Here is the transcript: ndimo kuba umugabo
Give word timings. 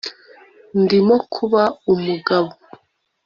ndimo 0.81 1.15
kuba 1.33 1.63
umugabo 1.93 2.51